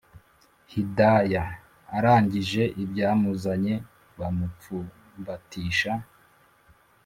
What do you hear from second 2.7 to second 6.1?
ibyamuzanye bamuphumbatisha